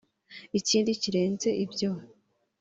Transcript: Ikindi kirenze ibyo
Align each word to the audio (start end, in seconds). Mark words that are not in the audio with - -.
Ikindi 0.59 0.89
kirenze 1.01 1.49
ibyo 1.63 1.91